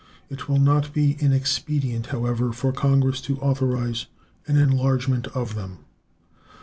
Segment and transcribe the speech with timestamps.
[0.31, 4.07] It will not be inexpedient, however, for Congress to authorize
[4.47, 5.85] an enlargement of them.